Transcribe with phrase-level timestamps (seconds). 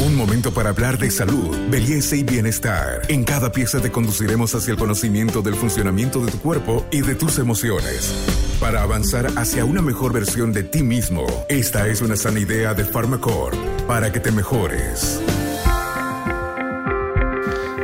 [0.00, 3.02] Un momento para hablar de salud, belleza y bienestar.
[3.08, 7.16] En cada pieza te conduciremos hacia el conocimiento del funcionamiento de tu cuerpo y de
[7.16, 8.14] tus emociones.
[8.60, 12.84] Para avanzar hacia una mejor versión de ti mismo, esta es una sana idea de
[12.84, 13.56] Pharmacorp
[13.88, 15.20] para que te mejores.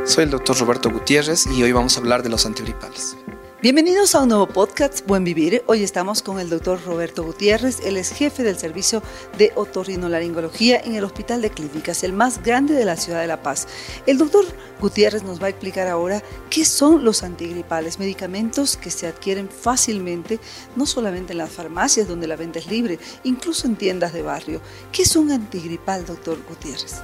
[0.05, 3.17] Soy el doctor Roberto Gutiérrez y hoy vamos a hablar de los antigripales.
[3.65, 5.63] Bienvenidos a un nuevo podcast Buen Vivir.
[5.65, 7.79] Hoy estamos con el doctor Roberto Gutiérrez.
[7.83, 9.01] Él es jefe del servicio
[9.39, 13.41] de otorrinolaringología en el Hospital de Clínicas, el más grande de la ciudad de La
[13.41, 13.67] Paz.
[14.05, 14.45] El doctor
[14.79, 20.39] Gutiérrez nos va a explicar ahora qué son los antigripales, medicamentos que se adquieren fácilmente,
[20.75, 24.61] no solamente en las farmacias donde la venta es libre, incluso en tiendas de barrio.
[24.91, 27.01] ¿Qué es un antigripal, doctor Gutiérrez?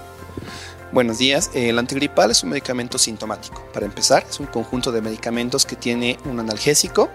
[0.93, 1.51] Buenos días.
[1.53, 3.63] El antigripal es un medicamento sintomático.
[3.73, 7.09] Para empezar, es un conjunto de medicamentos que tiene un analgésico,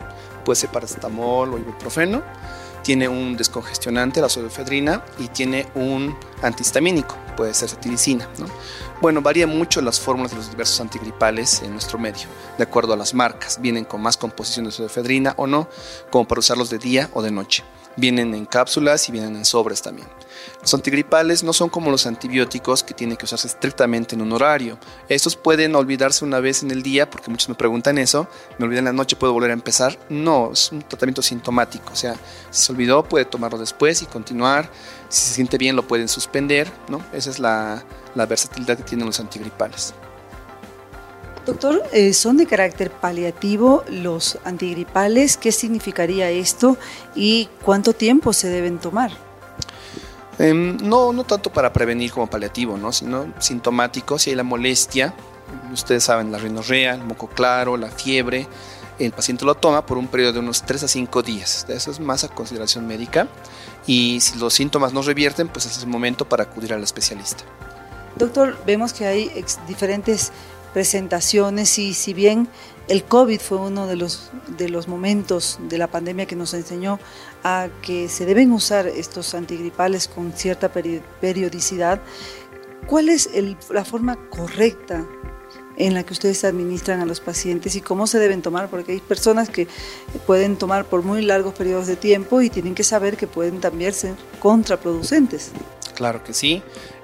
[0.46, 2.22] puede ser paracetamol o ibuprofeno,
[2.82, 8.28] tiene un descongestionante, la sodofedrina, y tiene un antihistamínico, puede ser cetiricina.
[9.00, 12.96] Bueno, varía mucho las fórmulas de los diversos antigripales en nuestro medio, de acuerdo a
[12.96, 13.60] las marcas.
[13.60, 15.68] Vienen con más composición de sodofedrina o no,
[16.10, 17.62] como para usarlos de día o de noche.
[17.96, 20.08] Vienen en cápsulas y vienen en sobres también.
[20.60, 24.78] Los antigripales no son como los antibióticos que tienen que usarse estrictamente en un horario.
[25.08, 28.28] Estos pueden olvidarse una vez en el día, porque muchos me preguntan eso,
[28.58, 29.98] me olvidé en la noche, ¿puedo volver a empezar?
[30.08, 32.16] No, es un tratamiento sintomático, o sea,
[32.50, 34.70] si se olvidó puede tomarlo después y continuar,
[35.08, 37.00] si se siente bien lo pueden suspender, ¿no?
[37.26, 37.82] Esa es la,
[38.14, 39.92] la versatilidad que tienen los antigripales.
[41.44, 45.36] Doctor, eh, ¿son de carácter paliativo los antigripales?
[45.36, 46.76] ¿Qué significaría esto
[47.16, 49.10] y cuánto tiempo se deben tomar?
[50.38, 52.92] Em, no, no tanto para prevenir como paliativo, ¿no?
[52.92, 55.12] sino sintomático, si hay la molestia,
[55.72, 58.46] ustedes saben, la rinorrea, el moco claro, la fiebre,
[58.98, 61.66] el paciente lo toma por un periodo de unos 3 a 5 días.
[61.68, 63.28] Eso es más a consideración médica.
[63.86, 67.44] Y si los síntomas no revierten, pues es el momento para acudir al especialista.
[68.16, 70.32] Doctor, vemos que hay diferentes
[70.72, 72.48] presentaciones y si bien
[72.88, 76.98] el COVID fue uno de los, de los momentos de la pandemia que nos enseñó
[77.44, 82.00] a que se deben usar estos antigripales con cierta periodicidad,
[82.86, 83.30] ¿cuál es
[83.70, 85.06] la forma correcta
[85.76, 89.00] en la que ustedes administran a los pacientes y cómo se deben tomar, porque hay
[89.00, 89.68] personas que
[90.26, 93.92] pueden tomar por muy largos periodos de tiempo y tienen que saber que pueden también
[93.92, 95.52] ser contraproducentes.
[95.94, 96.62] Claro que sí.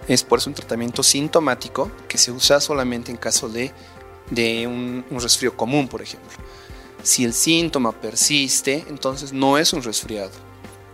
[0.08, 3.72] Es por eso un tratamiento sintomático que se usa solamente en caso de,
[4.30, 6.30] de un, resfrío común, por ejemplo.
[7.02, 10.30] Si el síntoma persiste, entonces no es un resfriado.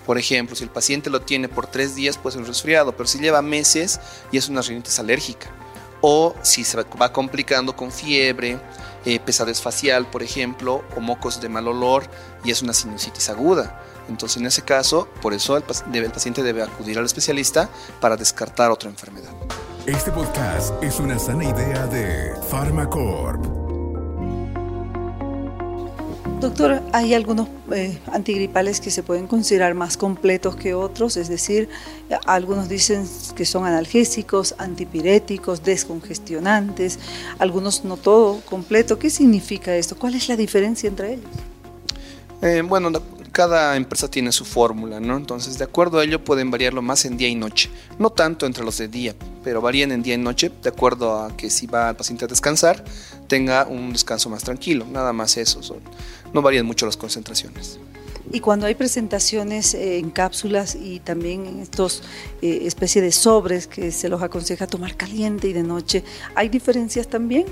[0.05, 3.07] Por ejemplo, si el paciente lo tiene por tres días, pues es un resfriado, pero
[3.07, 4.01] si lleva meses
[4.33, 5.51] y es una rinitis alérgica.
[6.01, 8.59] O si se va complicando con fiebre,
[9.05, 12.05] eh, pesadez facial, por ejemplo, o mocos de mal olor
[12.45, 13.83] y es una sinusitis aguda.
[14.09, 15.65] Entonces, en ese caso, por eso el,
[15.95, 17.69] el paciente debe acudir al especialista
[18.01, 19.31] para descartar otra enfermedad.
[19.87, 23.58] Este podcast es una sana idea de Pharmacorp.
[26.41, 31.69] Doctor, hay algunos eh, antigripales que se pueden considerar más completos que otros, es decir,
[32.27, 37.01] algunos dicen que son analgésicos, antipiréticos, descongestionantes,
[37.41, 39.01] algunos no todo completo.
[39.01, 39.97] ¿Qué significa esto?
[39.99, 41.27] ¿Cuál es la diferencia entre ellos?
[42.41, 42.93] Eh, bueno,
[43.33, 45.17] cada empresa tiene su fórmula, ¿no?
[45.17, 47.71] Entonces, de acuerdo a ello, pueden variarlo más en día y noche.
[47.99, 51.37] No tanto entre los de día, pero varían en día y noche, de acuerdo a
[51.37, 52.85] que si va el paciente a descansar,
[53.29, 54.87] tenga un descanso más tranquilo.
[54.91, 55.63] Nada más eso.
[55.63, 55.79] Son,
[56.33, 57.79] no varían mucho las concentraciones.
[58.31, 62.03] Y cuando hay presentaciones eh, en cápsulas y también en estos
[62.43, 67.09] eh, especie de sobres que se los aconseja tomar caliente y de noche, ¿hay diferencias
[67.09, 67.47] también?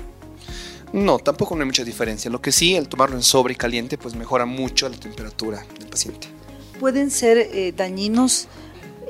[0.93, 2.29] No, tampoco no hay mucha diferencia.
[2.29, 5.87] Lo que sí, el tomarlo en sobre y caliente, pues mejora mucho la temperatura del
[5.87, 6.27] paciente.
[6.79, 8.47] ¿Pueden ser eh, dañinos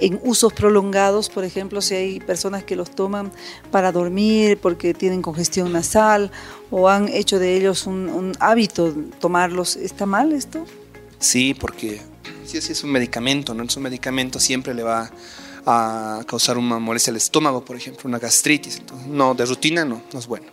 [0.02, 1.30] en usos prolongados?
[1.30, 3.32] Por ejemplo, si hay personas que los toman
[3.72, 6.32] para dormir porque tienen congestión nasal
[6.72, 10.66] o han hecho de ellos un, hábito tomarlos, ¿está mal esto?
[11.20, 12.02] Sí, porque
[12.46, 13.64] si es un medicamento, ¿no?
[13.64, 15.12] Es un medicamento, siempre le va
[15.66, 18.82] a causar una molestia al estómago, por ejemplo, una gastritis.
[19.08, 20.46] no, de rutina no, no es bueno.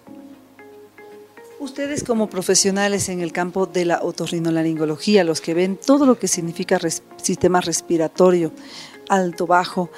[1.65, 6.29] Ustedes como profesionales en el campo de la otorrinolaringología, los que ven todo lo que
[6.29, 6.79] significa
[7.17, 8.53] sistema respiratorio,
[9.09, 9.89] alto, bajo,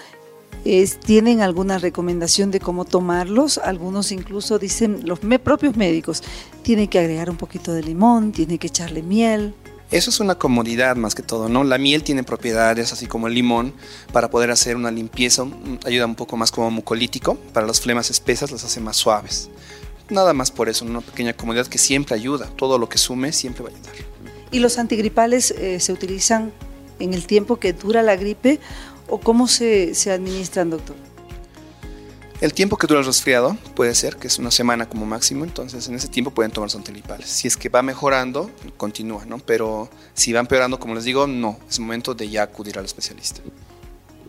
[1.04, 3.58] ¿tienen alguna recomendación de cómo tomarlos?
[3.58, 6.22] Algunos incluso dicen, los propios médicos,
[6.62, 9.52] tiene que agregar un poquito de limón, tiene que echarle miel.
[9.90, 11.64] Eso es una comodidad más que todo, ¿no?
[11.64, 13.72] La miel tiene propiedades, así como el limón,
[14.12, 15.44] para poder hacer una limpieza,
[15.84, 19.50] ayuda un poco más como mucolítico, para las flemas espesas las hace más suaves.
[20.08, 22.48] Nada más por eso, una pequeña comodidad que siempre ayuda.
[22.56, 23.94] Todo lo que sume siempre va a ayudar.
[24.52, 26.52] ¿Y los antigripales eh, se utilizan
[26.98, 28.60] en el tiempo que dura la gripe
[29.08, 30.96] o cómo se, se administran, doctor?
[32.40, 35.88] El tiempo que dura el resfriado puede ser que es una semana como máximo, entonces
[35.88, 37.30] en ese tiempo pueden tomar los antigripales.
[37.30, 39.38] Si es que va mejorando, continúa, ¿no?
[39.38, 43.40] Pero si va empeorando, como les digo, no, es momento de ya acudir al especialista.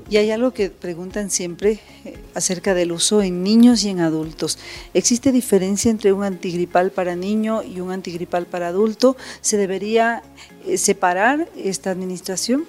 [0.10, 4.58] Y hay algo que preguntan siempre eh, acerca del uso en niños y en adultos.
[4.94, 9.18] ¿Existe diferencia entre un antigripal para niño y un antigripal para adulto?
[9.42, 10.24] ¿Se debería
[10.66, 12.66] eh, separar esta administración?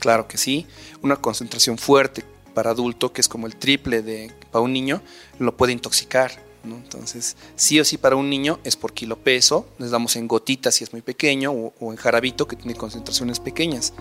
[0.00, 0.66] Claro que sí,
[1.02, 2.24] una concentración fuerte
[2.54, 5.00] para adulto, que es como el triple de para un niño,
[5.38, 6.32] lo puede intoxicar.
[6.64, 6.76] ¿No?
[6.76, 10.74] Entonces, sí o sí para un niño es por kilo peso, les damos en gotitas
[10.74, 13.92] si es muy pequeño o, en jarabito que tiene concentraciones pequeñas.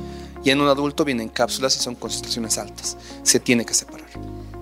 [0.44, 2.98] Y en un adulto vienen cápsulas y son concentraciones altas.
[3.24, 4.10] Se tiene que separar.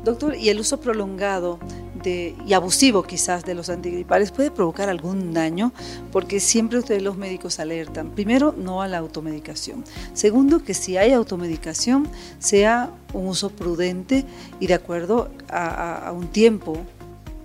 [0.04, 1.60] Doctor, ¿y el uso prolongado
[2.04, 5.74] y abusivo quizás de los antigripales puede provocar algún daño?
[6.12, 9.84] Porque siempre ustedes los médicos alertan, primero, no a la automedicación.
[10.13, 12.07] Segundo, que si hay automedicación,
[12.40, 14.25] sea un uso prudente
[14.60, 16.78] y de acuerdo a, un tiempo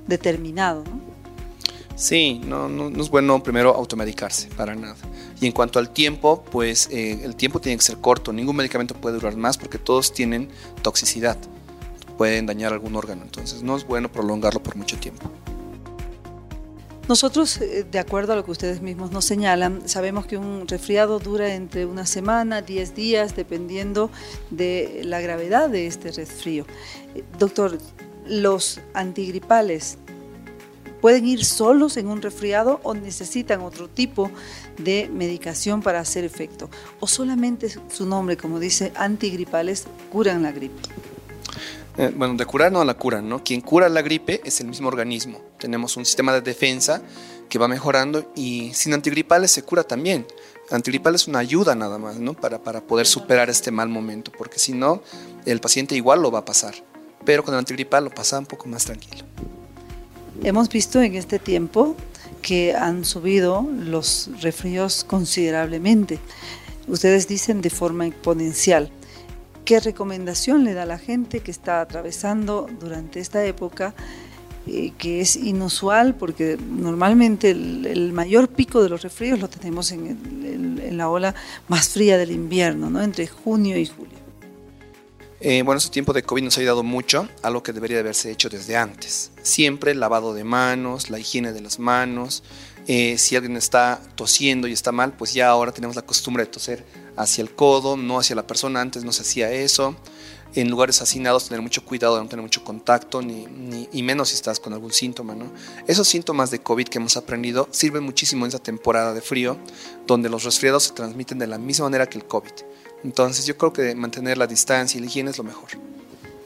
[0.07, 0.85] determinado.
[0.85, 1.01] ¿no?
[1.97, 4.97] Sí, no, no, es bueno primero automedicarse, para nada.
[5.41, 8.95] Y en cuanto al tiempo, pues eh, el tiempo tiene que ser corto, ningún medicamento
[8.95, 10.49] puede durar más porque todos tienen
[10.83, 11.37] toxicidad
[12.17, 13.23] pueden dañar algún órgano.
[13.23, 15.31] Entonces no es bueno prolongarlo por mucho tiempo.
[17.07, 21.19] Nosotros, eh, de acuerdo a lo que ustedes mismos nos señalan, sabemos que un resfriado
[21.19, 24.11] dura entre una semana, 10 días, dependiendo
[24.51, 26.65] de la gravedad de este resfrío.
[27.15, 27.79] Eh, doctor,
[28.27, 29.99] ¿los antigripales
[31.01, 34.31] pueden ir solos en un resfriado o necesitan otro tipo
[34.79, 36.71] de medicación para hacer efecto?
[37.01, 40.81] ¿O solamente su nombre, como dice, antigripales, curan la gripe?
[41.97, 43.45] Eh, bueno, de curar no la cura, ¿no?
[43.45, 45.41] Quien cura la gripe es el mismo organismo.
[45.59, 47.03] Tenemos un sistema de defensa
[47.49, 50.27] que va mejorando y sin antigripales se cura también.
[50.71, 52.35] Antigripal es una ayuda nada más, ¿no?
[52.35, 55.03] Para, para poder superar este mal momento, porque si no,
[55.45, 56.75] el paciente igual lo va a pasar.
[57.25, 59.25] Pero con el antigripal lo pasa un poco más tranquilo.
[60.43, 61.97] Hemos visto en este tiempo
[62.43, 66.19] que han subido los resfríos considerablemente.
[66.87, 68.91] Ustedes dicen de forma exponencial.
[69.65, 73.95] ¿Qué recomendación le da a la gente que está atravesando durante esta época?
[74.67, 80.07] Eh, que es inusual porque normalmente el, mayor pico de los resfríos lo tenemos en,
[80.07, 81.35] en, la ola
[81.69, 83.03] más fría del invierno, ¿no?
[83.03, 83.91] entre junio y.
[85.47, 88.01] Eh, bueno, este tiempo de COVID nos ha ayudado mucho a lo que debería de
[88.01, 89.31] haberse hecho desde antes.
[89.43, 92.43] Siempre el lavado de manos, la higiene de las manos.
[92.87, 96.51] Eh, si alguien está tosiendo y está mal, pues ya ahora tenemos la costumbre de
[96.51, 96.87] toser
[97.19, 98.81] hacia el codo, no hacia la persona.
[98.81, 99.95] Antes no se hacía eso.
[100.55, 104.37] En lugares hacinados tener mucho cuidado de no tener mucho contacto, ni, y menos si
[104.37, 105.35] estás con algún síntoma.
[105.35, 105.53] ¿no?
[105.87, 109.59] Esos síntomas de COVID que hemos aprendido sirven muchísimo en esta temporada de frío,
[110.07, 112.53] donde los resfriados se transmiten de la misma manera que el COVID.
[113.05, 115.69] Entonces yo creo que mantener la distancia y la higiene es lo mejor.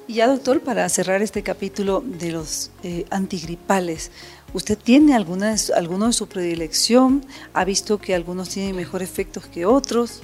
[0.08, 4.10] Y ya doctor, para cerrar este capítulo de los eh, antigripales,
[4.54, 7.24] ¿usted tiene alguna, alguno de su predilección?
[7.52, 10.22] ¿Ha visto que algunos tienen mejor efectos que otros?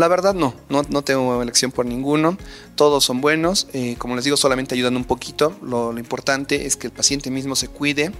[0.00, 2.38] La verdad no, no, tengo elección por ninguno,
[2.74, 6.86] todos son buenos, eh, como les digo solamente ayudan un poquito, lo, importante es que
[6.86, 8.10] el paciente mismo se cuide,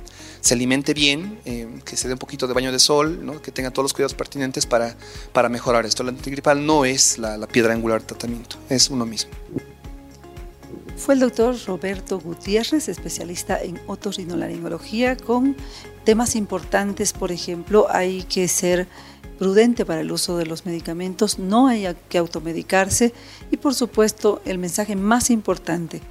[0.42, 3.70] se alimente bien, eh, que se dé un poquito de baño de sol, que tenga
[3.70, 4.94] todos los cuidados pertinentes para,
[5.32, 6.02] para mejorar esto.
[6.02, 9.30] El antigripal no es la, la piedra angular de tratamiento, es uno mismo.
[10.98, 15.56] Fue el doctor Roberto Gutiérrez, especialista en otorrinolaringología, con
[16.04, 18.86] temas importantes, por ejemplo, hay que ser
[19.40, 23.14] prudente para el uso de los medicamentos, no hay que automedicarse
[23.50, 26.02] y por supuesto el mensaje más importante,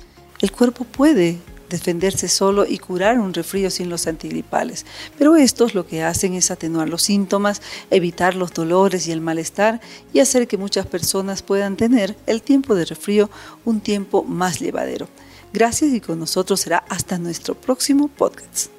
[0.42, 1.38] el cuerpo puede
[1.70, 4.88] defenderse solo y curar un resfrío sin los antigripales,
[5.20, 9.80] pero estos lo que hacen es atenuar los síntomas, evitar los dolores y el malestar
[10.12, 13.30] y hacer que muchas personas puedan tener el tiempo de resfrío
[13.64, 15.08] un tiempo más llevadero.
[15.54, 18.79] Gracias y con nosotros será hasta nuestro próximo podcast.